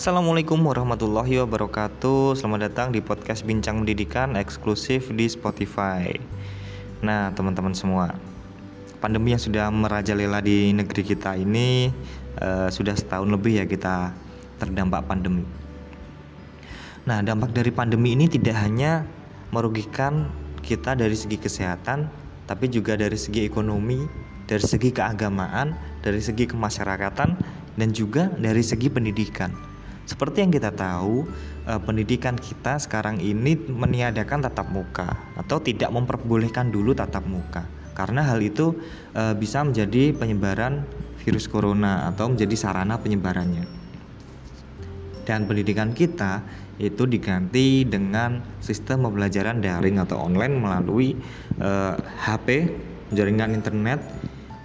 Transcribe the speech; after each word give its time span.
Assalamualaikum 0.00 0.64
warahmatullahi 0.64 1.44
wabarakatuh. 1.44 2.32
Selamat 2.32 2.72
datang 2.72 2.88
di 2.88 3.04
podcast 3.04 3.44
Bincang 3.44 3.84
Pendidikan 3.84 4.32
eksklusif 4.32 5.12
di 5.12 5.28
Spotify. 5.28 6.16
Nah 7.04 7.36
teman-teman 7.36 7.76
semua 7.76 8.16
Pandemi 9.04 9.36
yang 9.36 9.44
sudah 9.44 9.68
merajalela 9.68 10.40
di 10.40 10.72
negeri 10.72 11.04
kita 11.04 11.36
ini 11.36 11.92
uh, 12.40 12.72
Sudah 12.72 12.96
setahun 12.96 13.28
lebih 13.28 13.60
ya 13.60 13.68
kita 13.68 14.16
terdampak 14.56 15.04
pandemi. 15.04 15.44
Nah 17.04 17.20
dampak 17.20 17.52
dari 17.52 17.68
pandemi 17.68 18.16
ini 18.16 18.24
tidak 18.24 18.56
hanya 18.56 19.04
merugikan 19.52 20.32
kita 20.64 20.96
dari 20.96 21.12
segi 21.12 21.36
kesehatan 21.36 22.08
Tapi 22.48 22.72
juga 22.72 22.96
dari 22.96 23.20
segi 23.20 23.44
ekonomi, 23.44 24.08
dari 24.48 24.64
segi 24.64 24.96
keagamaan, 24.96 25.76
dari 26.00 26.24
segi 26.24 26.48
kemasyarakatan 26.48 27.36
dan 27.76 27.88
juga 27.92 28.32
dari 28.40 28.64
segi 28.64 28.88
pendidikan 28.88 29.68
seperti 30.10 30.42
yang 30.42 30.50
kita 30.50 30.74
tahu, 30.74 31.22
eh, 31.70 31.78
pendidikan 31.78 32.34
kita 32.34 32.82
sekarang 32.82 33.22
ini 33.22 33.54
meniadakan 33.54 34.42
tatap 34.42 34.66
muka 34.74 35.14
atau 35.38 35.62
tidak 35.62 35.94
memperbolehkan 35.94 36.74
dulu 36.74 36.90
tatap 36.98 37.22
muka. 37.30 37.62
Karena 37.94 38.26
hal 38.26 38.42
itu 38.42 38.74
eh, 39.14 39.34
bisa 39.38 39.62
menjadi 39.62 40.10
penyebaran 40.18 40.82
virus 41.22 41.46
corona 41.46 42.10
atau 42.10 42.26
menjadi 42.26 42.58
sarana 42.58 42.98
penyebarannya. 42.98 43.78
Dan 45.22 45.46
pendidikan 45.46 45.94
kita 45.94 46.42
itu 46.82 47.06
diganti 47.06 47.86
dengan 47.86 48.42
sistem 48.58 49.06
pembelajaran 49.06 49.62
daring 49.62 50.02
atau 50.02 50.26
online 50.26 50.58
melalui 50.58 51.14
eh, 51.62 51.94
HP, 52.26 52.66
jaringan 53.14 53.54
internet 53.54 54.02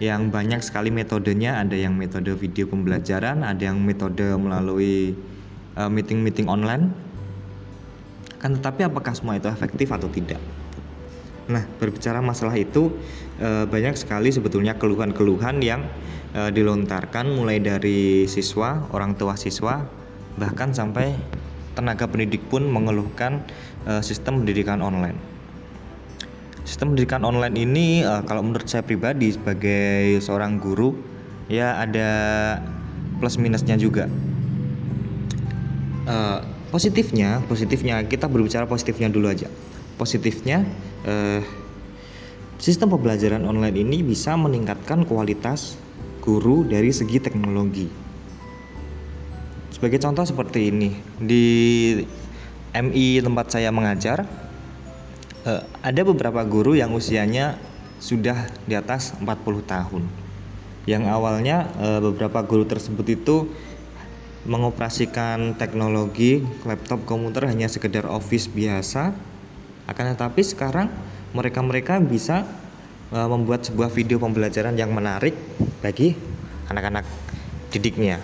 yang 0.03 0.27
banyak 0.27 0.59
sekali 0.59 0.91
metodenya 0.91 1.55
ada 1.61 1.75
yang 1.77 1.95
metode 1.95 2.27
video 2.35 2.67
pembelajaran 2.67 3.47
ada 3.47 3.63
yang 3.71 3.79
metode 3.79 4.27
melalui 4.35 5.15
meeting-meeting 5.75 6.47
online. 6.47 6.95
Kan 8.39 8.55
tetapi 8.55 8.87
apakah 8.87 9.11
semua 9.11 9.35
itu 9.35 9.51
efektif 9.51 9.91
atau 9.91 10.07
tidak? 10.07 10.39
Nah 11.45 11.61
berbicara 11.77 12.21
masalah 12.25 12.57
itu 12.57 12.89
eh, 13.37 13.65
banyak 13.69 13.93
sekali 13.97 14.33
sebetulnya 14.33 14.77
keluhan-keluhan 14.77 15.61
yang 15.61 15.85
eh, 16.33 16.49
dilontarkan 16.49 17.29
mulai 17.37 17.61
dari 17.61 18.25
siswa 18.25 18.85
orang 18.93 19.13
tua 19.17 19.37
siswa 19.37 19.85
bahkan 20.35 20.73
sampai 20.75 21.15
tenaga 21.75 22.07
pendidik 22.07 22.43
pun 22.47 22.63
mengeluhkan 22.63 23.43
sistem 23.99 24.41
pendidikan 24.41 24.79
online. 24.79 25.19
Sistem 26.63 26.95
pendidikan 26.95 27.21
online 27.27 27.55
ini 27.55 27.87
kalau 28.25 28.41
menurut 28.43 28.67
saya 28.67 28.81
pribadi 28.83 29.31
sebagai 29.35 30.19
seorang 30.23 30.59
guru 30.59 30.95
ya 31.51 31.77
ada 31.79 32.09
plus 33.19 33.37
minusnya 33.39 33.79
juga 33.79 34.09
uh, 36.05 36.39
positifnya 36.69 37.41
positifnya 37.45 38.01
kita 38.05 38.29
berbicara 38.29 38.65
positifnya 38.69 39.09
dulu 39.11 39.29
aja. 39.29 39.49
Positifnya 39.95 40.63
uh, 41.05 41.41
sistem 42.61 42.93
pembelajaran 42.93 43.43
online 43.45 43.81
ini 43.81 44.01
bisa 44.05 44.33
meningkatkan 44.37 45.03
kualitas 45.05 45.77
guru 46.21 46.65
dari 46.65 46.89
segi 46.89 47.21
teknologi. 47.21 47.87
Sebagai 49.73 49.99
contoh 49.99 50.23
seperti 50.23 50.71
ini 50.71 50.89
di 51.19 51.45
MI 52.71 53.19
tempat 53.19 53.51
saya 53.51 53.69
mengajar 53.71 54.23
uh, 55.47 55.61
ada 55.83 56.01
beberapa 56.03 56.41
guru 56.47 56.75
yang 56.75 56.95
usianya 56.95 57.59
sudah 57.99 58.51
di 58.67 58.75
atas 58.75 59.15
40 59.19 59.31
tahun. 59.65 60.03
Yang 60.85 61.09
awalnya 61.09 61.65
beberapa 61.97 62.45
guru 62.45 62.61
tersebut 62.61 63.09
itu 63.09 63.49
mengoperasikan 64.45 65.57
teknologi 65.57 66.45
laptop 66.69 67.01
komputer 67.09 67.49
hanya 67.49 67.65
sekedar 67.65 68.05
office 68.05 68.45
biasa. 68.45 69.13
Akan 69.89 70.05
tetapi 70.13 70.41
sekarang 70.41 70.89
mereka-mereka 71.33 71.97
bisa 72.01 72.45
uh, 73.09 73.27
membuat 73.29 73.65
sebuah 73.65 73.89
video 73.89 74.21
pembelajaran 74.21 74.77
yang 74.77 74.93
menarik 74.93 75.33
bagi 75.81 76.13
anak-anak 76.69 77.05
didiknya. 77.73 78.21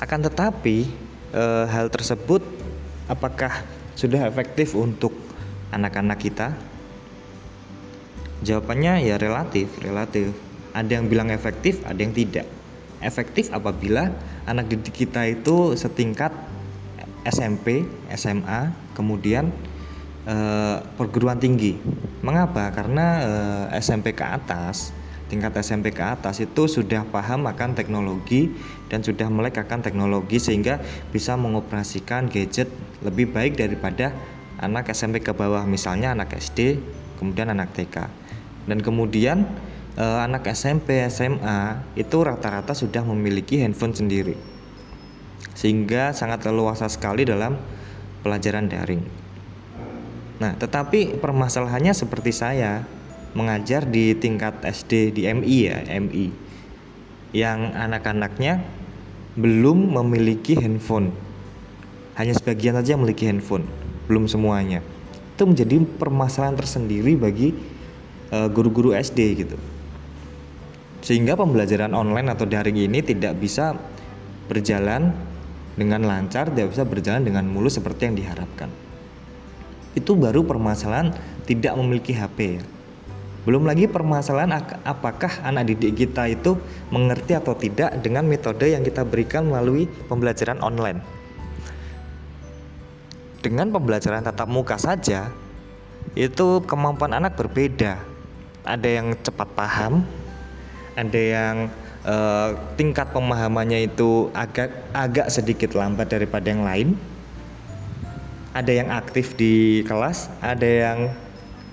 Akan 0.00 0.24
tetapi 0.24 0.88
uh, 1.32 1.64
hal 1.68 1.88
tersebut 1.92 2.44
apakah 3.08 3.52
sudah 3.96 4.28
efektif 4.28 4.76
untuk 4.76 5.12
anak-anak 5.72 6.20
kita? 6.20 6.56
Jawabannya 8.40 9.04
ya 9.04 9.20
relatif 9.20 9.68
relatif. 9.80 10.32
Ada 10.72 11.00
yang 11.00 11.10
bilang 11.10 11.28
efektif 11.34 11.84
ada 11.84 11.98
yang 12.00 12.14
tidak 12.14 12.59
efektif 13.00 13.48
apabila 13.52 14.12
anak 14.44 14.68
didik 14.68 15.04
kita 15.06 15.24
itu 15.28 15.76
setingkat 15.76 16.32
SMP, 17.28 17.84
SMA, 18.16 18.72
kemudian 18.96 19.52
eh, 20.24 20.78
perguruan 20.96 21.36
tinggi. 21.36 21.76
Mengapa? 22.24 22.72
Karena 22.72 23.06
eh, 23.72 23.80
SMP 23.80 24.16
ke 24.16 24.24
atas, 24.24 24.92
tingkat 25.28 25.52
SMP 25.60 25.92
ke 25.92 26.00
atas 26.00 26.40
itu 26.40 26.66
sudah 26.66 27.04
paham 27.08 27.44
akan 27.44 27.76
teknologi 27.76 28.50
dan 28.88 29.04
sudah 29.04 29.28
melek 29.28 29.60
akan 29.60 29.84
teknologi 29.84 30.40
sehingga 30.40 30.80
bisa 31.12 31.36
mengoperasikan 31.36 32.26
gadget 32.32 32.72
lebih 33.04 33.30
baik 33.30 33.56
daripada 33.60 34.12
anak 34.60 34.92
SMP 34.92 35.24
ke 35.24 35.32
bawah, 35.32 35.64
misalnya 35.64 36.12
anak 36.12 36.36
SD, 36.36 36.80
kemudian 37.16 37.48
anak 37.48 37.72
TK. 37.72 38.08
Dan 38.68 38.84
kemudian 38.84 39.48
eh, 39.98 40.20
anak 40.22 40.46
SMP, 40.52 41.02
SMA 41.10 41.82
itu 41.98 42.18
rata-rata 42.20 42.76
sudah 42.76 43.02
memiliki 43.02 43.62
handphone 43.62 43.96
sendiri 43.96 44.60
sehingga 45.60 46.16
sangat 46.16 46.46
leluasa 46.48 46.88
sekali 46.88 47.26
dalam 47.26 47.58
pelajaran 48.24 48.68
daring. 48.70 49.04
Nah, 50.40 50.56
tetapi 50.56 51.20
permasalahannya 51.20 51.92
seperti 51.92 52.32
saya 52.32 52.88
mengajar 53.36 53.84
di 53.84 54.16
tingkat 54.16 54.56
SD 54.64 55.12
di 55.12 55.28
MI 55.28 55.58
ya, 55.68 55.78
MI. 56.00 56.32
Yang 57.36 57.60
anak-anaknya 57.76 58.64
belum 59.36 59.94
memiliki 60.00 60.56
handphone. 60.56 61.12
Hanya 62.16 62.34
sebagian 62.34 62.74
saja 62.80 62.96
memiliki 62.96 63.28
handphone, 63.28 63.68
belum 64.08 64.26
semuanya. 64.26 64.80
Itu 65.36 65.44
menjadi 65.44 65.76
permasalahan 66.00 66.56
tersendiri 66.58 67.16
bagi 67.20 67.52
uh, 68.32 68.48
guru-guru 68.48 68.96
SD 68.96 69.44
gitu. 69.44 69.56
Sehingga 71.00 71.32
pembelajaran 71.32 71.96
online 71.96 72.28
atau 72.28 72.44
daring 72.44 72.76
ini 72.76 73.00
tidak 73.00 73.40
bisa 73.40 73.72
berjalan 74.50 75.14
dengan 75.78 76.02
lancar 76.04 76.50
tidak 76.50 76.74
bisa 76.74 76.82
berjalan 76.82 77.22
dengan 77.22 77.46
mulus 77.46 77.78
seperti 77.78 78.10
yang 78.10 78.16
diharapkan 78.18 78.68
itu 79.94 80.12
baru 80.12 80.42
permasalahan 80.42 81.14
tidak 81.46 81.72
memiliki 81.78 82.12
HP 82.12 82.58
belum 83.46 83.64
lagi 83.64 83.88
permasalahan 83.88 84.52
apakah 84.84 85.32
anak 85.46 85.72
didik 85.72 86.04
kita 86.04 86.28
itu 86.28 86.60
mengerti 86.92 87.32
atau 87.32 87.56
tidak 87.56 87.96
dengan 88.04 88.28
metode 88.28 88.68
yang 88.68 88.84
kita 88.84 89.00
berikan 89.00 89.48
melalui 89.48 89.88
pembelajaran 90.12 90.60
online. 90.60 91.00
Dengan 93.40 93.72
pembelajaran 93.72 94.20
tatap 94.20 94.44
muka 94.44 94.76
saja, 94.76 95.32
itu 96.12 96.60
kemampuan 96.68 97.16
anak 97.16 97.40
berbeda. 97.40 97.96
Ada 98.68 99.00
yang 99.00 99.16
cepat 99.24 99.48
paham, 99.56 100.04
ada 100.96 101.20
yang 101.20 101.56
uh, 102.06 102.56
tingkat 102.74 103.10
pemahamannya 103.14 103.90
itu 103.90 104.32
agak 104.34 104.72
agak 104.94 105.28
sedikit 105.30 105.74
lambat 105.76 106.10
daripada 106.10 106.46
yang 106.50 106.64
lain. 106.64 106.88
Ada 108.50 108.82
yang 108.82 108.88
aktif 108.90 109.38
di 109.38 109.86
kelas, 109.86 110.26
ada 110.42 110.66
yang 110.66 111.14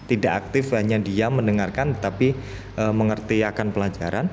tidak 0.06 0.46
aktif 0.46 0.72
hanya 0.78 1.02
diam 1.02 1.36
mendengarkan 1.36 1.98
tapi 1.98 2.38
uh, 2.78 2.94
mengerti 2.94 3.42
akan 3.42 3.74
pelajaran. 3.74 4.30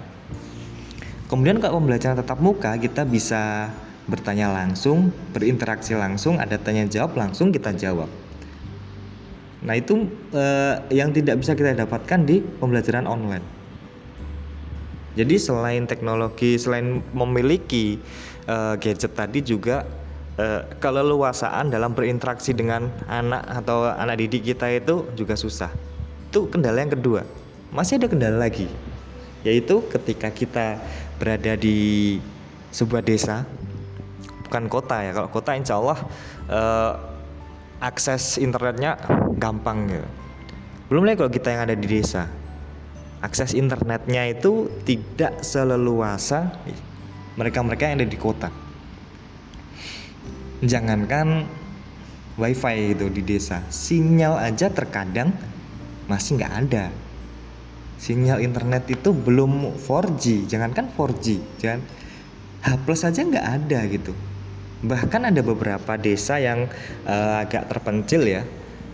Kemudian 1.25 1.59
kalau 1.59 1.81
pembelajaran 1.81 2.21
tetap 2.21 2.39
muka 2.45 2.77
kita 2.77 3.09
bisa 3.09 3.73
bertanya 4.05 4.53
langsung, 4.53 5.09
berinteraksi 5.33 5.97
langsung, 5.97 6.37
ada 6.37 6.61
tanya 6.61 6.85
jawab 6.85 7.17
langsung 7.17 7.49
kita 7.49 7.73
jawab. 7.73 8.13
Nah 9.65 9.75
itu 9.81 10.05
uh, 10.37 10.85
yang 10.93 11.11
tidak 11.17 11.41
bisa 11.41 11.57
kita 11.57 11.73
dapatkan 11.73 12.21
di 12.29 12.45
pembelajaran 12.45 13.09
online. 13.09 13.54
Jadi 15.15 15.39
selain 15.39 15.87
teknologi, 15.87 16.59
selain 16.59 16.99
memiliki 17.15 18.03
uh, 18.51 18.75
gadget 18.75 19.15
tadi 19.15 19.47
juga 19.47 19.87
uh, 20.43 20.67
keleluasaan 20.83 21.71
dalam 21.71 21.95
berinteraksi 21.95 22.51
dengan 22.51 22.91
anak 23.07 23.47
atau 23.63 23.95
anak 23.95 24.19
didik 24.27 24.55
kita 24.55 24.67
itu 24.75 25.07
juga 25.15 25.39
susah. 25.39 25.71
Itu 26.31 26.51
kendala 26.51 26.83
yang 26.83 26.99
kedua. 26.99 27.23
Masih 27.71 28.03
ada 28.03 28.11
kendala 28.11 28.43
lagi, 28.43 28.67
yaitu 29.47 29.83
ketika 29.91 30.35
kita 30.35 30.83
berada 31.23 31.55
di 31.55 32.19
sebuah 32.75 33.07
desa, 33.07 33.47
bukan 34.51 34.67
kota 34.67 34.99
ya. 34.99 35.15
Kalau 35.15 35.31
kota 35.31 35.55
insya 35.55 35.79
Allah 35.79 35.99
uh, 36.51 36.93
akses 37.79 38.35
internetnya 38.43 38.99
gampang 39.39 39.87
gitu. 39.87 40.09
Belum 40.91 41.07
lagi 41.07 41.23
kalau 41.23 41.31
kita 41.31 41.55
yang 41.55 41.63
ada 41.71 41.79
di 41.79 41.87
desa 41.87 42.27
akses 43.25 43.57
internetnya 43.57 44.29
itu 44.29 44.69
tidak 44.85 45.41
seleluasa 45.41 46.53
mereka-mereka 47.41 47.89
yang 47.89 48.05
ada 48.05 48.09
di 48.09 48.21
kota. 48.21 48.53
jangankan 50.65 51.45
wifi 52.41 52.97
itu 52.97 53.09
di 53.13 53.21
desa 53.21 53.61
sinyal 53.69 54.41
aja 54.41 54.69
terkadang 54.69 55.33
masih 56.09 56.41
nggak 56.41 56.55
ada. 56.69 56.85
Sinyal 58.01 58.45
internet 58.45 58.85
itu 58.93 59.17
belum 59.17 59.81
4G 59.81 60.45
jangankan 60.49 60.93
4G 60.93 61.41
jangan 61.61 61.81
H 62.65 62.69
plus 62.85 63.05
aja 63.05 63.21
nggak 63.25 63.47
ada 63.61 63.81
gitu. 63.89 64.13
Bahkan 64.85 65.33
ada 65.33 65.41
beberapa 65.41 65.97
desa 65.97 66.37
yang 66.37 66.69
uh, 67.09 67.41
agak 67.45 67.73
terpencil 67.73 68.25
ya 68.25 68.45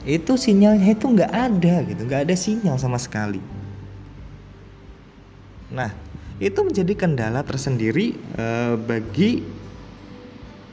itu 0.08 0.32
sinyalnya 0.38 0.96
itu 0.96 1.06
nggak 1.12 1.32
ada 1.32 1.74
gitu 1.84 2.02
nggak 2.08 2.24
ada 2.24 2.34
sinyal 2.36 2.80
sama 2.80 2.96
sekali 2.96 3.59
nah 5.70 5.90
itu 6.40 6.56
menjadi 6.64 6.96
kendala 6.96 7.44
tersendiri 7.44 8.16
uh, 8.40 8.74
bagi 8.80 9.44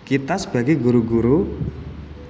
kita 0.07 0.39
sebagai 0.39 0.79
guru-guru 0.79 1.43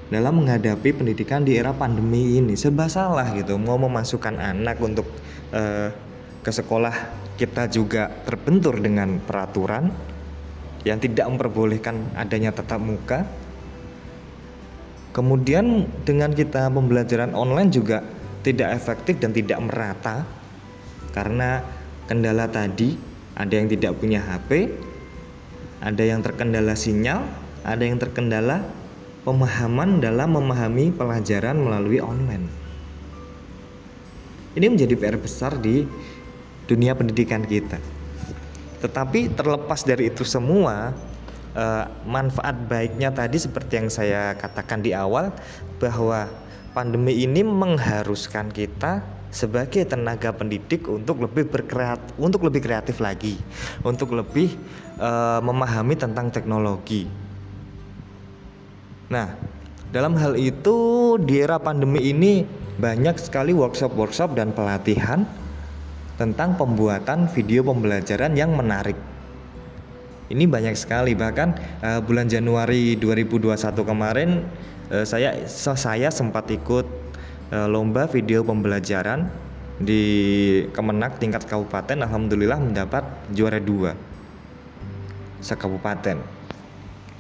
dalam 0.10 0.42
menghadapi 0.42 0.98
pendidikan 0.98 1.46
di 1.46 1.54
era 1.60 1.69
pandemi 1.69 2.42
ini. 2.42 2.58
Serba 2.58 2.90
salah 2.90 3.30
gitu 3.38 3.62
mau 3.62 3.78
memasukkan 3.78 4.42
anak 4.42 4.81
untuk 4.81 5.06
uh, 5.54 5.94
ke 6.42 6.50
sekolah 6.50 6.96
kita 7.38 7.69
juga 7.69 8.10
terbentur 8.25 8.81
dengan 8.81 9.22
peraturan 9.22 9.94
yang 10.81 10.98
tidak 10.98 11.30
memperbolehkan 11.30 12.18
adanya 12.18 12.50
tatap 12.50 12.81
muka. 12.81 13.22
Kemudian 15.14 15.86
dengan 16.02 16.34
kita 16.34 16.74
pembelajaran 16.74 17.38
online 17.38 17.69
juga 17.69 18.02
tidak 18.42 18.74
efektif 18.74 19.22
dan 19.22 19.30
tidak 19.30 19.62
merata 19.62 20.25
karena 21.14 21.62
kendala 22.07 22.48
tadi 22.48 22.98
ada 23.38 23.54
yang 23.54 23.68
tidak 23.69 24.00
punya 24.00 24.24
HP 24.24 24.71
ada 25.83 26.04
yang 26.04 26.24
terkendala 26.25 26.74
sinyal 26.74 27.27
ada 27.68 27.83
yang 27.83 28.00
terkendala 28.00 28.63
pemahaman 29.27 30.00
dalam 30.00 30.39
memahami 30.39 30.95
pelajaran 30.95 31.59
melalui 31.59 32.00
online. 32.00 32.48
Ini 34.56 34.71
menjadi 34.71 34.95
PR 34.95 35.19
besar 35.19 35.59
di 35.59 35.83
dunia 36.63 36.95
pendidikan 36.95 37.44
kita. 37.44 37.75
Tetapi 38.80 39.36
terlepas 39.36 39.83
dari 39.83 40.07
itu 40.07 40.24
semua, 40.24 40.95
eh, 41.59 41.86
manfaat 42.07 42.56
baiknya 42.71 43.12
tadi 43.12 43.36
seperti 43.36 43.83
yang 43.83 43.89
saya 43.92 44.31
katakan 44.39 44.80
di 44.80 44.95
awal 44.95 45.36
bahwa 45.83 46.31
pandemi 46.71 47.19
ini 47.19 47.44
mengharuskan 47.44 48.48
kita 48.56 49.04
sebagai 49.31 49.83
tenaga 49.83 50.31
pendidik 50.31 50.88
untuk 50.88 51.24
lebih 51.24 51.51
berkreatif 51.51 52.15
untuk 52.18 52.47
lebih 52.47 52.63
kreatif 52.63 53.03
lagi. 53.03 53.35
Untuk 53.83 54.15
lebih 54.15 54.56
uh, 55.00 55.44
memahami 55.44 55.95
tentang 56.00 56.31
teknologi. 56.31 57.07
Nah, 59.07 59.35
dalam 59.91 60.19
hal 60.19 60.35
itu 60.35 61.15
di 61.24 61.39
era 61.39 61.59
pandemi 61.59 62.12
ini 62.12 62.44
banyak 62.77 63.15
sekali 63.18 63.56
workshop-workshop 63.56 64.35
dan 64.35 64.51
pelatihan 64.51 65.24
tentang 66.19 66.57
pembuatan 66.57 67.30
video 67.31 67.63
pembelajaran 67.63 68.33
yang 68.35 68.51
menarik. 68.57 68.97
Ini 70.27 70.44
banyak 70.44 70.75
sekali. 70.75 71.15
Bahkan 71.15 71.50
uh, 71.83 72.00
bulan 72.03 72.27
Januari 72.27 73.00
2021 73.00 73.56
kemarin 73.88 74.44
uh, 74.91 75.07
saya 75.07 75.47
saya 75.47 76.12
sempat 76.12 76.51
ikut 76.51 76.83
lomba 77.51 78.11
video 78.11 78.44
pembelajaran 78.44 79.31
di 79.77 80.03
Kemenak 80.73 81.21
tingkat 81.21 81.45
kabupaten 81.47 82.03
alhamdulillah 82.03 82.59
mendapat 82.59 83.07
juara 83.31 83.61
dua 83.61 83.94
sekabupaten 85.39 86.38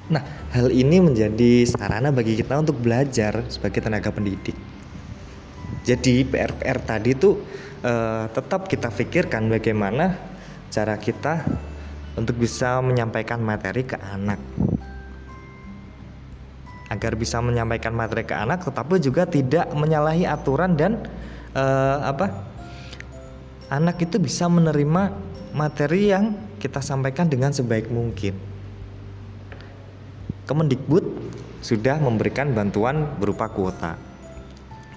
Nah, 0.07 0.23
hal 0.55 0.71
ini 0.71 1.03
menjadi 1.03 1.67
sarana 1.67 2.15
bagi 2.15 2.39
kita 2.39 2.55
untuk 2.55 2.79
belajar 2.79 3.43
sebagai 3.51 3.83
tenaga 3.83 4.07
pendidik. 4.07 4.55
Jadi 5.83 6.23
PR-PR 6.23 6.79
tadi 6.79 7.11
itu 7.11 7.35
eh, 7.83 8.25
tetap 8.31 8.71
kita 8.71 8.87
pikirkan 8.87 9.51
bagaimana 9.51 10.15
cara 10.71 10.95
kita 10.95 11.43
untuk 12.15 12.39
bisa 12.39 12.79
menyampaikan 12.79 13.43
materi 13.43 13.83
ke 13.83 13.99
anak. 13.99 14.39
Agar 16.97 17.13
bisa 17.13 17.37
menyampaikan 17.37 17.93
materi 17.93 18.25
ke 18.25 18.33
anak 18.33 18.65
tetapi 18.65 18.97
juga 18.97 19.29
tidak 19.29 19.69
menyalahi 19.77 20.25
aturan 20.25 20.73
dan 20.73 21.05
eh, 21.53 21.97
apa? 22.01 22.33
Anak 23.69 24.01
itu 24.01 24.17
bisa 24.17 24.49
menerima 24.49 25.13
materi 25.53 26.09
yang 26.09 26.33
kita 26.57 26.81
sampaikan 26.81 27.29
dengan 27.29 27.53
sebaik 27.53 27.93
mungkin. 27.93 28.33
Kemendikbud 30.49 31.05
sudah 31.61 32.01
memberikan 32.01 32.55
bantuan 32.55 33.05
berupa 33.21 33.45
kuota 33.51 33.99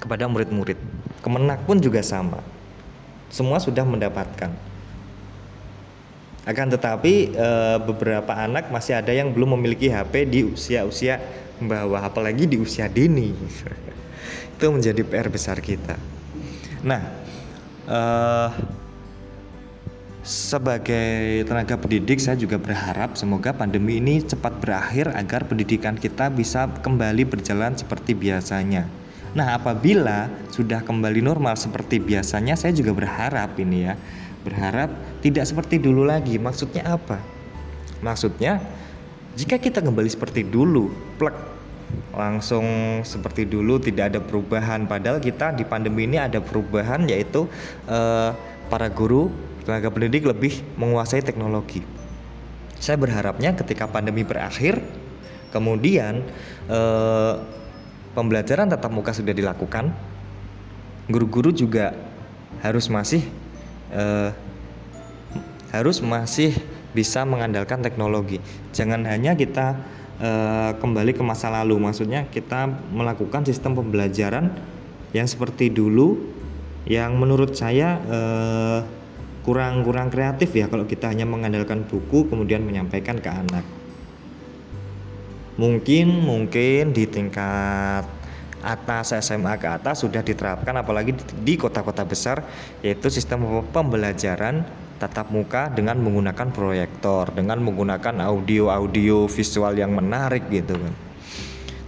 kepada 0.00 0.24
murid-murid. 0.24 0.80
Kemenak 1.20 1.68
pun 1.68 1.82
juga 1.82 2.00
sama. 2.00 2.40
Semua 3.28 3.60
sudah 3.60 3.84
mendapatkan. 3.84 4.48
Akan 6.48 6.72
tetapi 6.72 7.36
e, 7.36 7.48
beberapa 7.84 8.32
anak 8.32 8.72
masih 8.72 8.96
ada 8.96 9.12
yang 9.12 9.30
belum 9.34 9.60
memiliki 9.60 9.92
HP 9.92 10.24
di 10.30 10.40
usia-usia 10.48 11.20
bawah, 11.68 12.00
apalagi 12.00 12.48
di 12.48 12.56
usia 12.56 12.86
dini. 12.86 13.34
Itu 14.56 14.72
menjadi 14.72 15.02
PR 15.04 15.28
besar 15.28 15.60
kita. 15.60 15.96
Nah, 16.84 17.00
e, 17.84 18.00
sebagai 20.20 21.44
tenaga 21.48 21.80
pendidik, 21.80 22.20
saya 22.20 22.36
juga 22.36 22.60
berharap 22.60 23.16
semoga 23.16 23.56
pandemi 23.56 24.00
ini 24.00 24.20
cepat 24.20 24.60
berakhir 24.60 25.08
agar 25.16 25.48
pendidikan 25.48 25.96
kita 25.96 26.28
bisa 26.28 26.68
kembali 26.84 27.24
berjalan 27.24 27.72
seperti 27.76 28.12
biasanya. 28.12 28.84
Nah, 29.32 29.54
apabila 29.56 30.26
sudah 30.50 30.82
kembali 30.82 31.22
normal 31.22 31.54
seperti 31.54 32.02
biasanya, 32.02 32.58
saya 32.58 32.74
juga 32.74 32.90
berharap 32.92 33.54
ini 33.62 33.86
ya, 33.86 33.94
berharap 34.42 34.90
tidak 35.22 35.46
seperti 35.46 35.78
dulu 35.78 36.02
lagi. 36.02 36.34
Maksudnya 36.34 36.98
apa? 36.98 37.16
Maksudnya, 38.02 38.58
jika 39.38 39.62
kita 39.62 39.78
kembali 39.78 40.10
seperti 40.10 40.42
dulu, 40.42 40.90
plek 41.18 41.34
langsung 42.14 42.66
seperti 43.02 43.46
dulu 43.46 43.78
tidak 43.82 44.14
ada 44.14 44.20
perubahan 44.22 44.86
padahal 44.86 45.18
kita 45.18 45.54
di 45.54 45.66
pandemi 45.66 46.06
ini 46.06 46.22
ada 46.22 46.38
perubahan 46.38 47.06
yaitu 47.06 47.50
eh, 47.90 48.30
para 48.70 48.88
guru 48.90 49.30
tenaga 49.66 49.90
pendidik 49.90 50.26
lebih 50.26 50.62
menguasai 50.78 51.22
teknologi. 51.22 51.82
Saya 52.80 52.96
berharapnya 52.96 53.52
ketika 53.54 53.86
pandemi 53.86 54.26
berakhir, 54.26 54.82
kemudian 55.54 56.26
eh, 56.66 57.34
pembelajaran 58.14 58.70
tatap 58.70 58.90
muka 58.90 59.14
sudah 59.14 59.34
dilakukan, 59.34 59.94
guru-guru 61.06 61.54
juga 61.54 61.94
harus 62.62 62.90
masih 62.90 63.22
eh, 63.94 64.30
harus 65.70 66.02
masih 66.02 66.54
bisa 66.96 67.22
mengandalkan 67.22 67.80
teknologi. 67.80 68.42
Jangan 68.74 69.06
hanya 69.06 69.38
kita 69.38 69.78
eh, 70.18 70.72
kembali 70.78 71.12
ke 71.14 71.22
masa 71.22 71.50
lalu, 71.50 71.78
maksudnya 71.78 72.26
kita 72.28 72.70
melakukan 72.90 73.46
sistem 73.46 73.78
pembelajaran 73.78 74.52
yang 75.10 75.26
seperti 75.26 75.70
dulu, 75.70 76.18
yang 76.86 77.18
menurut 77.18 77.54
saya 77.54 77.98
eh, 78.04 78.80
kurang 79.40 79.82
kurang 79.88 80.12
kreatif 80.12 80.52
ya 80.52 80.68
kalau 80.68 80.84
kita 80.84 81.08
hanya 81.08 81.24
mengandalkan 81.24 81.88
buku 81.88 82.28
kemudian 82.28 82.60
menyampaikan 82.60 83.16
ke 83.16 83.30
anak 83.32 83.64
mungkin 85.56 86.24
mungkin 86.24 86.92
di 86.92 87.08
tingkat 87.08 88.04
atas 88.60 89.16
SMA 89.24 89.56
ke 89.56 89.68
atas 89.68 90.04
sudah 90.04 90.20
diterapkan 90.20 90.76
apalagi 90.76 91.16
di 91.40 91.56
kota-kota 91.56 92.04
besar 92.04 92.44
yaitu 92.84 93.08
sistem 93.08 93.64
pembelajaran 93.72 94.68
tatap 95.00 95.32
muka 95.32 95.72
dengan 95.72 95.96
menggunakan 95.96 96.52
proyektor 96.52 97.32
dengan 97.32 97.56
menggunakan 97.64 98.20
audio-audio 98.20 99.24
visual 99.32 99.72
yang 99.72 99.96
menarik 99.96 100.44
gitu 100.52 100.76
kan. 100.76 100.94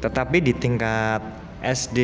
Tetapi 0.00 0.40
di 0.40 0.56
tingkat 0.56 1.20
SD, 1.60 1.98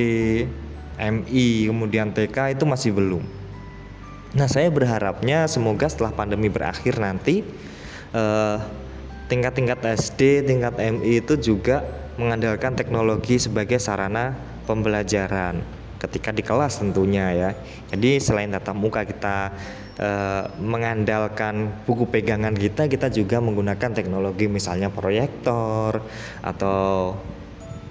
MI, 1.01 1.73
kemudian 1.73 2.13
TK 2.13 2.61
itu 2.61 2.69
masih 2.69 2.93
belum. 2.93 3.25
Nah, 4.37 4.45
saya 4.45 4.69
berharapnya 4.69 5.49
semoga 5.49 5.89
setelah 5.89 6.13
pandemi 6.13 6.53
berakhir 6.53 7.01
nanti 7.01 7.41
eh, 8.13 8.59
tingkat-tingkat 9.33 9.81
SD, 9.97 10.45
tingkat 10.45 10.77
MI 10.77 11.25
itu 11.25 11.41
juga 11.41 11.89
mengandalkan 12.21 12.77
teknologi 12.77 13.41
sebagai 13.41 13.81
sarana 13.81 14.37
pembelajaran 14.69 15.78
ketika 15.99 16.31
di 16.31 16.43
kelas 16.47 16.81
tentunya 16.81 17.35
ya. 17.35 17.51
Jadi 17.91 18.23
selain 18.23 18.51
tatap 18.55 18.79
muka 18.79 19.03
kita 19.03 19.53
eh, 19.99 20.45
mengandalkan 20.63 21.71
buku 21.85 22.07
pegangan 22.07 22.55
kita, 22.55 22.87
kita 22.87 23.11
juga 23.11 23.43
menggunakan 23.43 23.91
teknologi 23.93 24.47
misalnya 24.47 24.89
proyektor 24.89 26.03
atau 26.43 27.19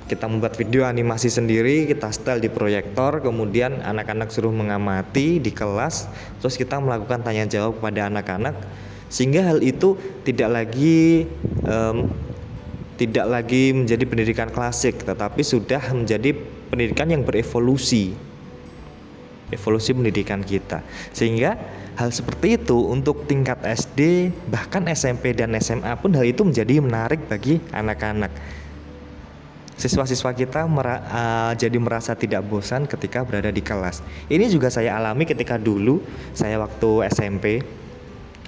kita 0.07 0.23
membuat 0.25 0.55
video 0.55 0.87
animasi 0.87 1.27
sendiri 1.27 1.83
kita 1.83 2.07
setel 2.15 2.39
di 2.39 2.47
proyektor 2.47 3.19
kemudian 3.19 3.83
anak-anak 3.83 4.31
suruh 4.31 4.55
mengamati 4.55 5.43
di 5.43 5.51
kelas 5.51 6.07
terus 6.39 6.55
kita 6.55 6.79
melakukan 6.79 7.27
tanya 7.27 7.43
jawab 7.43 7.75
kepada 7.77 8.07
anak-anak 8.07 8.55
sehingga 9.11 9.43
hal 9.43 9.59
itu 9.59 9.99
tidak 10.23 10.47
lagi 10.47 11.27
um, 11.67 12.07
tidak 12.95 13.27
lagi 13.27 13.75
menjadi 13.75 14.03
pendidikan 14.07 14.49
klasik 14.49 15.03
tetapi 15.03 15.43
sudah 15.43 15.83
menjadi 15.91 16.33
pendidikan 16.67 17.07
yang 17.09 17.23
berevolusi 17.23 18.13
evolusi 19.47 19.95
pendidikan 19.95 20.43
kita 20.43 20.83
sehingga 21.15 21.55
hal 21.95 22.11
seperti 22.11 22.59
itu 22.59 22.77
untuk 22.91 23.25
tingkat 23.25 23.63
SD 23.63 24.29
bahkan 24.51 24.83
SMP 24.91 25.31
dan 25.31 25.55
SMA 25.63 25.95
pun 25.97 26.11
hal 26.13 26.27
itu 26.27 26.43
menjadi 26.43 26.83
menarik 26.83 27.23
bagi 27.31 27.63
anak-anak 27.71 28.29
siswa-siswa 29.77 30.33
kita 30.33 30.65
mera 30.65 31.05
uh, 31.05 31.51
jadi 31.53 31.77
merasa 31.77 32.17
tidak 32.17 32.43
bosan 32.49 32.89
ketika 32.89 33.21
berada 33.21 33.53
di 33.53 33.61
kelas. 33.61 34.01
Ini 34.25 34.49
juga 34.49 34.73
saya 34.73 34.97
alami 34.97 35.23
ketika 35.23 35.55
dulu 35.61 36.01
saya 36.33 36.57
waktu 36.57 37.05
SMP. 37.13 37.61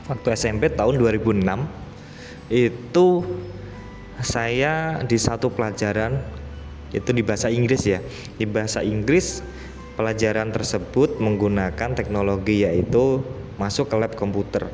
Waktu 0.10 0.28
SMP 0.34 0.74
tahun 0.74 0.98
2006 0.98 1.46
itu 2.50 3.08
saya 4.26 5.06
di 5.06 5.18
satu 5.22 5.54
pelajaran 5.54 6.18
itu 6.96 7.10
di 7.14 7.22
bahasa 7.22 7.48
Inggris 7.52 7.86
ya. 7.86 8.00
Di 8.38 8.46
bahasa 8.50 8.82
Inggris 8.82 9.42
pelajaran 10.00 10.50
tersebut 10.56 11.20
menggunakan 11.20 11.94
teknologi 11.98 12.64
yaitu 12.64 13.22
masuk 13.60 13.92
ke 13.92 13.96
lab 14.00 14.16
komputer. 14.16 14.72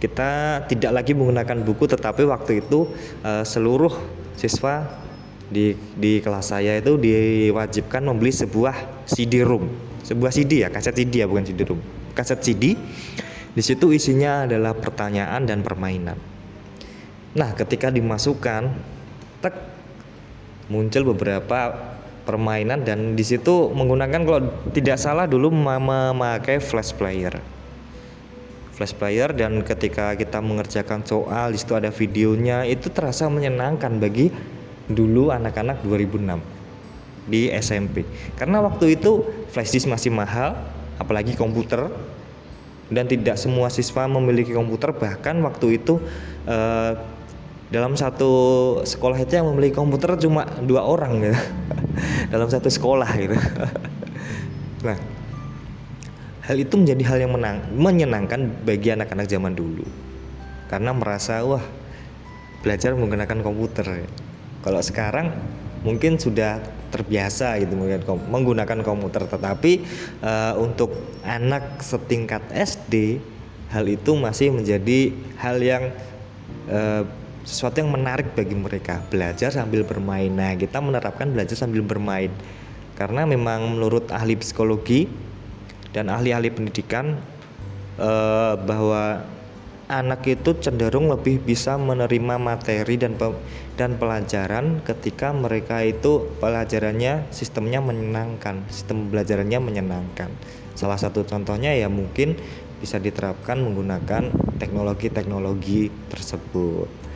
Kita 0.00 0.64
tidak 0.66 0.92
lagi 0.96 1.12
menggunakan 1.12 1.60
buku 1.62 1.84
tetapi 1.86 2.24
waktu 2.24 2.64
itu 2.64 2.88
uh, 3.22 3.44
seluruh 3.44 3.92
siswa 4.40 4.88
di 5.50 5.74
di 5.98 6.22
kelas 6.22 6.54
saya 6.54 6.78
itu 6.78 6.94
diwajibkan 6.94 8.06
membeli 8.06 8.30
sebuah 8.30 9.04
CD-ROM 9.10 9.66
sebuah 10.06 10.30
CD 10.30 10.62
ya 10.62 10.70
kaset 10.70 10.94
CD 10.94 11.20
ya 11.20 11.26
bukan 11.26 11.42
CD-ROM 11.42 11.80
kaset 12.14 12.38
CD 12.38 12.78
di 13.50 13.62
situ 13.66 13.90
isinya 13.90 14.46
adalah 14.46 14.78
pertanyaan 14.78 15.42
dan 15.44 15.66
permainan 15.66 16.14
nah 17.34 17.50
ketika 17.58 17.90
dimasukkan 17.90 18.70
tek 19.42 19.54
muncul 20.70 21.12
beberapa 21.12 21.74
permainan 22.24 22.86
dan 22.86 23.18
di 23.18 23.24
situ 23.26 23.74
menggunakan 23.74 24.22
kalau 24.22 24.40
tidak 24.70 24.96
salah 25.02 25.26
dulu 25.26 25.50
memakai 25.50 26.62
flash 26.62 26.94
player. 26.94 27.34
Flash 28.72 28.96
player 28.96 29.34
dan 29.34 29.60
ketika 29.60 30.16
kita 30.16 30.40
mengerjakan 30.40 31.04
soal 31.04 31.52
di 31.52 31.58
situ 31.60 31.76
ada 31.76 31.92
videonya 31.92 32.64
itu 32.64 32.88
terasa 32.88 33.28
menyenangkan 33.28 34.00
bagi 34.00 34.32
dulu 34.88 35.28
anak-anak 35.34 35.84
2006 35.84 36.40
di 37.28 37.52
SMP 37.52 38.02
karena 38.40 38.64
waktu 38.64 38.96
itu 38.98 39.22
flash 39.52 39.76
disk 39.76 39.86
masih 39.86 40.10
mahal 40.10 40.56
apalagi 40.96 41.36
komputer 41.36 41.92
dan 42.90 43.06
tidak 43.06 43.38
semua 43.38 43.70
siswa 43.70 44.04
memiliki 44.10 44.52
komputer. 44.52 44.90
Bahkan 44.90 45.40
waktu 45.46 45.78
itu 45.80 46.02
eh, 46.44 46.92
dalam 47.70 47.94
satu 47.94 48.32
sekolah 48.82 49.18
itu 49.22 49.38
yang 49.38 49.46
memiliki 49.46 49.78
komputer 49.78 50.18
cuma 50.18 50.42
dua 50.66 50.82
orang 50.82 51.22
gitu. 51.22 51.38
Dalam 52.34 52.50
satu 52.50 52.66
sekolah 52.70 53.10
gitu. 53.18 53.38
Nah 54.80 54.96
hal 56.40 56.56
itu 56.56 56.74
menjadi 56.74 57.02
hal 57.04 57.18
yang 57.22 57.32
menang, 57.36 57.62
menyenangkan 57.76 58.50
bagi 58.66 58.90
anak-anak 58.90 59.30
zaman 59.30 59.54
dulu. 59.54 59.86
Karena 60.66 60.90
merasa 60.90 61.46
wah 61.46 61.62
belajar 62.64 62.96
menggunakan 62.98 63.38
komputer. 63.44 64.08
Kalau 64.66 64.80
sekarang 64.82 65.30
mungkin 65.86 66.18
sudah 66.18 66.58
terbiasa 66.90 67.54
gitu 67.62 67.78
menggunakan 68.28 68.82
komputer. 68.82 69.30
Tetapi 69.30 69.72
uh, 70.26 70.58
untuk 70.58 70.90
anak 71.22 71.78
setingkat 71.80 72.42
SD 72.50 73.22
hal 73.70 73.86
itu 73.86 74.18
masih 74.18 74.50
menjadi 74.50 75.14
hal 75.38 75.62
yang 75.62 75.94
uh, 76.66 77.06
sesuatu 77.44 77.80
yang 77.80 77.90
menarik 77.92 78.32
bagi 78.36 78.54
mereka 78.54 79.00
belajar 79.08 79.52
sambil 79.52 79.84
bermain 79.84 80.30
nah 80.30 80.52
kita 80.56 80.78
menerapkan 80.78 81.32
belajar 81.32 81.56
sambil 81.56 81.84
bermain 81.84 82.32
karena 83.00 83.24
memang 83.24 83.76
menurut 83.76 84.12
ahli 84.12 84.36
psikologi 84.36 85.08
dan 85.90 86.12
ahli-ahli 86.12 86.52
pendidikan 86.52 87.18
uh, 87.98 88.54
bahwa 88.60 89.24
anak 89.90 90.22
itu 90.30 90.54
cenderung 90.62 91.10
lebih 91.10 91.42
bisa 91.42 91.74
menerima 91.74 92.38
materi 92.38 92.94
dan 92.94 93.18
pe 93.18 93.34
dan 93.74 93.98
pelajaran 93.98 94.78
ketika 94.86 95.34
mereka 95.34 95.82
itu 95.82 96.30
pelajarannya 96.38 97.26
sistemnya 97.34 97.82
menyenangkan, 97.82 98.62
sistem 98.70 99.10
belajarannya 99.10 99.58
menyenangkan. 99.58 100.30
Salah 100.78 101.00
satu 101.00 101.26
contohnya 101.26 101.74
ya 101.74 101.90
mungkin 101.90 102.38
bisa 102.78 103.02
diterapkan 103.02 103.58
menggunakan 103.58 104.30
teknologi-teknologi 104.62 105.90
tersebut. 106.06 107.09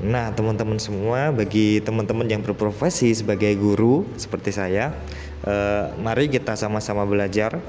Nah, 0.00 0.32
teman-teman 0.32 0.80
semua, 0.80 1.28
bagi 1.34 1.84
teman-teman 1.84 2.24
yang 2.24 2.40
berprofesi 2.40 3.12
sebagai 3.12 3.52
guru 3.60 4.08
seperti 4.16 4.54
saya, 4.54 4.96
eh, 5.44 5.84
mari 6.00 6.32
kita 6.32 6.56
sama-sama 6.56 7.04
belajar. 7.04 7.60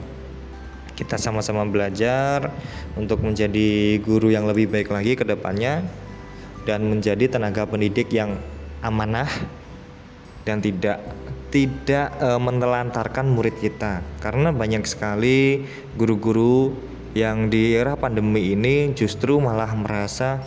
Kita 0.93 1.17
sama-sama 1.17 1.65
belajar 1.65 2.53
untuk 2.93 3.25
menjadi 3.25 3.97
guru 4.05 4.29
yang 4.29 4.45
lebih 4.45 4.69
baik 4.69 4.93
lagi 4.93 5.17
ke 5.17 5.25
depannya 5.25 5.81
dan 6.69 6.85
menjadi 6.85 7.27
tenaga 7.27 7.65
pendidik 7.65 8.13
yang 8.13 8.37
amanah 8.85 9.27
dan 10.43 10.59
tidak 10.59 10.99
tidak 11.53 12.09
e, 12.17 12.29
menelantarkan 12.41 13.29
murid 13.29 13.55
kita. 13.61 14.01
Karena 14.19 14.49
banyak 14.49 14.83
sekali 14.89 15.63
guru-guru 15.95 16.73
yang 17.13 17.53
di 17.53 17.77
era 17.77 17.93
pandemi 17.93 18.57
ini 18.57 18.91
justru 18.97 19.37
malah 19.37 19.69
merasa 19.77 20.41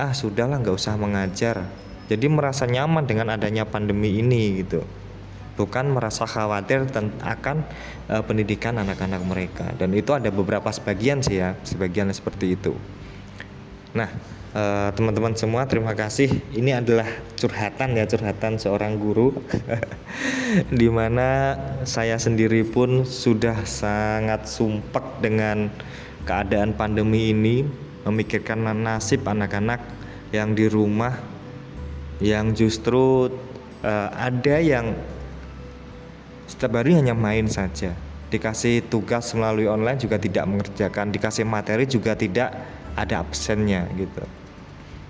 ah 0.00 0.16
sudahlah 0.16 0.56
nggak 0.64 0.72
usah 0.72 0.96
mengajar. 0.96 1.68
Jadi 2.08 2.26
merasa 2.26 2.64
nyaman 2.64 3.04
dengan 3.04 3.30
adanya 3.30 3.68
pandemi 3.68 4.18
ini 4.18 4.64
gitu. 4.64 4.82
Bukan 5.60 5.92
merasa 5.92 6.24
khawatir 6.24 6.88
akan 7.20 7.56
uh, 8.08 8.24
pendidikan 8.24 8.80
anak-anak 8.80 9.20
mereka. 9.28 9.68
Dan 9.76 9.92
itu 9.92 10.16
ada 10.16 10.32
beberapa 10.32 10.72
sebagian 10.72 11.20
sih 11.20 11.44
ya 11.44 11.52
sebagian 11.68 12.08
seperti 12.10 12.56
itu. 12.56 12.72
Nah 13.92 14.08
uh, 14.56 14.88
teman-teman 14.96 15.36
semua 15.36 15.68
terima 15.68 15.92
kasih. 15.92 16.32
Ini 16.50 16.80
adalah 16.80 17.06
curhatan 17.36 17.94
ya 17.94 18.08
curhatan 18.08 18.56
seorang 18.56 18.96
guru. 18.96 19.36
Di 20.80 20.88
mana 20.88 21.54
saya 21.84 22.16
sendiri 22.16 22.64
pun 22.66 23.04
sudah 23.04 23.68
sangat 23.68 24.48
sumpek 24.48 25.22
dengan 25.22 25.70
keadaan 26.24 26.74
pandemi 26.74 27.30
ini 27.36 27.89
memikirkan 28.08 28.64
nasib 28.80 29.28
anak-anak 29.28 29.84
yang 30.30 30.54
di 30.54 30.70
rumah 30.70 31.18
yang 32.20 32.52
justru 32.52 33.32
uh, 33.82 34.08
ada 34.12 34.56
yang 34.60 34.92
setiap 36.46 36.82
hari 36.82 36.96
hanya 36.96 37.16
main 37.16 37.48
saja. 37.48 37.96
Dikasih 38.30 38.86
tugas 38.86 39.32
melalui 39.34 39.66
online 39.66 39.98
juga 39.98 40.20
tidak 40.20 40.46
mengerjakan, 40.46 41.10
dikasih 41.10 41.42
materi 41.42 41.88
juga 41.88 42.14
tidak 42.14 42.54
ada 42.94 43.26
absennya 43.26 43.90
gitu. 43.98 44.22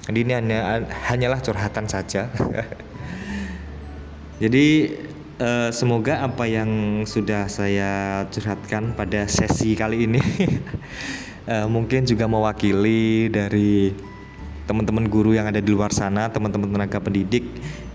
Jadi 0.09 0.19
ini 0.25 0.33
hanya 0.33 0.81
hanyalah 1.11 1.45
curhatan 1.45 1.85
saja. 1.85 2.31
Jadi 4.43 4.97
eh, 5.37 5.69
semoga 5.69 6.25
apa 6.25 6.49
yang 6.49 7.05
sudah 7.05 7.45
saya 7.53 8.25
curhatkan 8.33 8.97
pada 8.97 9.29
sesi 9.29 9.77
kali 9.77 10.09
ini 10.09 10.21
eh, 11.51 11.67
mungkin 11.67 12.07
juga 12.07 12.31
mewakili 12.31 13.27
dari 13.27 13.91
teman-teman 14.71 15.11
guru 15.11 15.35
yang 15.35 15.51
ada 15.51 15.59
di 15.59 15.75
luar 15.75 15.91
sana, 15.91 16.31
teman-teman 16.31 16.71
tenaga 16.71 17.03
pendidik 17.03 17.43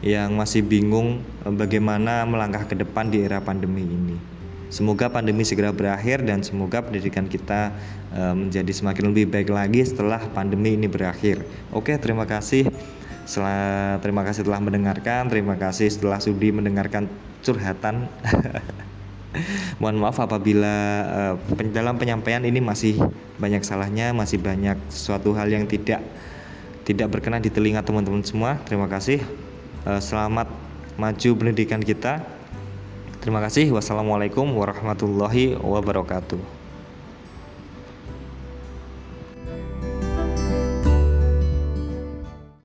yang 0.03 0.35
masih 0.35 0.59
bingung 0.59 1.23
eh, 1.47 1.53
bagaimana 1.55 2.27
melangkah 2.27 2.67
ke 2.67 2.75
depan 2.75 3.07
di 3.07 3.23
era 3.23 3.39
pandemi 3.39 3.87
ini. 3.87 4.19
Semoga 4.67 5.07
pandemi 5.07 5.47
segera 5.47 5.71
berakhir 5.71 6.25
dan 6.27 6.43
semoga 6.43 6.83
pendidikan 6.83 7.31
kita 7.31 7.71
eh, 8.11 8.35
menjadi 8.35 8.71
semakin 8.75 9.15
lebih 9.15 9.31
baik 9.31 9.47
lagi 9.47 9.87
setelah 9.87 10.19
pandemi 10.35 10.75
ini 10.75 10.91
berakhir. 10.91 11.39
Oke, 11.71 11.95
terima 11.95 12.27
kasih. 12.27 12.67
Terima 14.05 14.21
kasih 14.21 14.45
telah 14.45 14.61
mendengarkan, 14.61 15.33
terima 15.33 15.57
kasih 15.57 15.89
setelah 15.89 16.21
sudi 16.21 16.53
mendengarkan 16.53 17.09
curhatan. 17.41 18.05
Mohon 19.81 19.97
maaf 20.03 20.17
apabila 20.21 20.75
uh, 21.05 21.65
dalam 21.71 21.99
penyampaian 21.99 22.43
ini 22.43 22.59
masih 22.63 22.97
banyak 23.37 23.61
salahnya, 23.61 24.15
masih 24.15 24.39
banyak 24.39 24.79
suatu 24.87 25.35
hal 25.35 25.51
yang 25.51 25.67
tidak 25.67 26.03
tidak 26.85 27.09
berkenan 27.09 27.41
di 27.41 27.49
telinga 27.49 27.81
teman-teman 27.81 28.21
semua. 28.21 28.61
Terima 28.63 28.85
kasih. 28.85 29.19
Eh, 29.85 30.01
selamat 30.01 30.47
maju 31.01 31.29
pendidikan 31.37 31.81
kita. 31.81 32.21
Terima 33.19 33.41
kasih. 33.41 33.73
Wassalamualaikum 33.73 34.45
warahmatullahi 34.53 35.57
wabarakatuh. 35.57 36.54